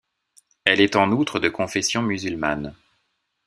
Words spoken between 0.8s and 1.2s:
est en